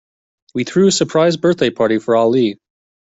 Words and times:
We 0.55 0.63
threw 0.63 0.87
a 0.87 0.91
surprise 0.91 1.37
birthday 1.37 1.69
party 1.69 1.99
for 1.99 2.15
Ali. 2.15 2.57